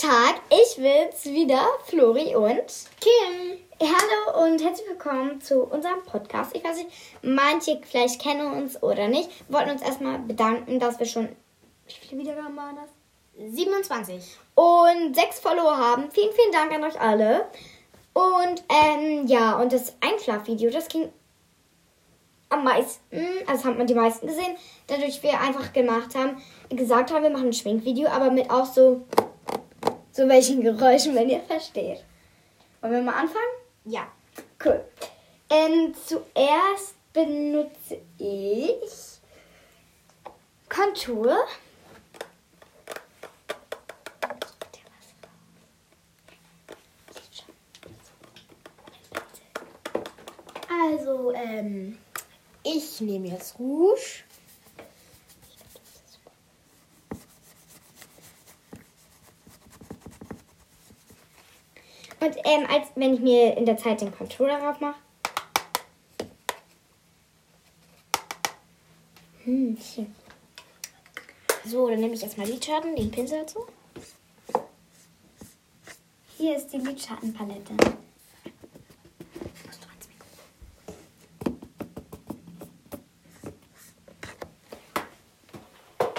[0.00, 2.66] Tag, ich bin's wieder, Flori und
[3.00, 3.58] Kim.
[3.80, 6.54] Hallo und herzlich willkommen zu unserem Podcast.
[6.54, 6.90] Ich weiß nicht,
[7.22, 9.30] manche vielleicht kennen uns oder nicht.
[9.48, 11.30] Wir wollten uns erstmal bedanken, dass wir schon,
[11.86, 13.54] wie viele Wiedergaben waren das?
[13.54, 14.36] 27.
[14.54, 16.10] Und sechs Follower haben.
[16.10, 17.46] Vielen, vielen Dank an euch alle.
[18.12, 21.10] Und ähm, ja, und das Einschlafvideo, das ging
[22.50, 23.00] am meisten,
[23.46, 24.56] also haben wir die meisten gesehen,
[24.88, 26.36] dadurch wir einfach gemacht haben,
[26.68, 29.06] gesagt haben, wir machen ein Schminkvideo, aber mit auch so,
[30.16, 32.02] so welchen Geräuschen, wenn ihr versteht.
[32.80, 33.44] Wollen wir mal anfangen?
[33.84, 34.10] Ja.
[34.64, 34.82] Cool.
[35.50, 39.20] Ähm, zuerst benutze ich
[40.70, 41.36] Kontur.
[50.68, 51.98] Also, ähm,
[52.62, 54.24] ich nehme jetzt Rouge.
[62.20, 64.96] Und ähm, als wenn ich mir in der Zeit den Controller drauf mache.
[69.44, 70.14] Hm, schön.
[71.64, 73.66] So, dann nehme ich erstmal Lidschatten, den Pinsel dazu.
[76.36, 77.72] Hier ist die Lidschattenpalette.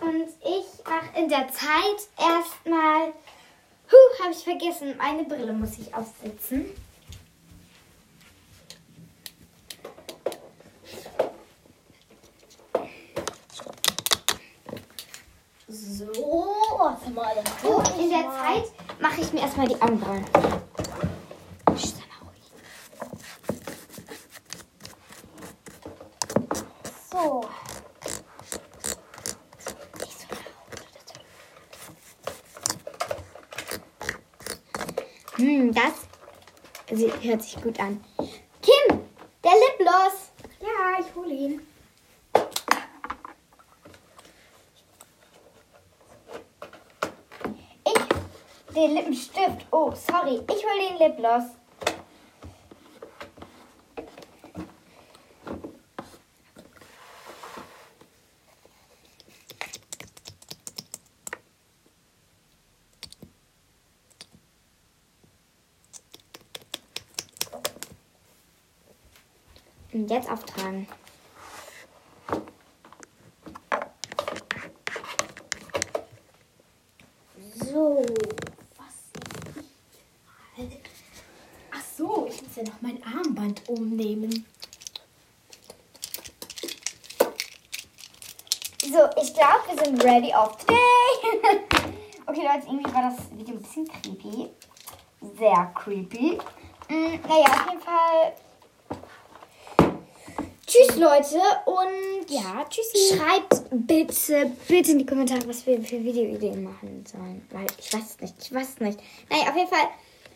[0.00, 3.12] Und ich mache in der Zeit erstmal.
[4.28, 4.94] Habe ich vergessen.
[4.98, 6.66] Meine Brille muss ich aufsetzen.
[15.66, 16.06] So,
[16.76, 17.36] warte mal.
[17.38, 18.64] ich in der Zeit
[19.00, 20.26] mache ich mir erstmal die Augenbrauen.
[27.10, 27.40] So.
[27.42, 27.67] So
[35.38, 36.08] Hm, das
[37.22, 38.04] hört sich gut an.
[38.60, 38.98] Kim,
[39.44, 40.32] der Lipgloss.
[40.60, 41.60] Ja, ich hole ihn.
[47.86, 49.66] Ich, den Lippenstift.
[49.70, 50.40] Oh, sorry.
[50.50, 51.44] Ich hole den Lipgloss.
[69.92, 70.86] Und jetzt auftragen.
[77.54, 78.04] So.
[78.76, 78.94] Was
[80.56, 80.80] sehe ich?
[81.70, 84.46] Ach so, ich muss ja noch mein Armband umnehmen.
[88.82, 90.76] So, ich glaube, wir sind ready of today.
[92.26, 94.50] okay, Leute, irgendwie war das Video ein bisschen creepy.
[95.38, 96.38] Sehr creepy.
[96.88, 98.34] Mm, naja, auf jeden Fall.
[100.68, 101.40] Tschüss, Leute.
[101.64, 103.16] Und Ja, tschüssi.
[103.16, 107.46] schreibt bitte, bitte in die Kommentare, was wir für Videoideen machen sollen.
[107.50, 108.34] Weil ich weiß es nicht.
[108.40, 109.00] Ich weiß es nicht.
[109.30, 109.88] Naja, auf jeden Fall.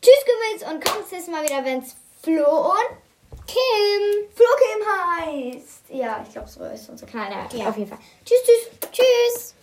[0.00, 0.62] Tschüss, Gewitz.
[0.72, 4.28] Und kommt das nächste Mal wieder, wenn es Flo und Kim.
[4.34, 5.82] Flo Kim heißt.
[5.90, 7.46] Ja, ich glaube, so ist unser Kanal.
[7.52, 7.68] Ja, Ja.
[7.68, 7.98] auf jeden Fall.
[8.24, 8.90] Tschüss, tschüss.
[8.92, 9.54] Tschüss.